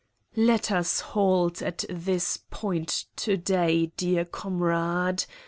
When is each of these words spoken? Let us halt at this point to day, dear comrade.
Let 0.35 0.71
us 0.71 0.99
halt 1.13 1.61
at 1.61 1.85
this 1.87 2.37
point 2.49 3.05
to 3.17 3.37
day, 3.37 3.91
dear 3.97 4.25
comrade. 4.25 5.25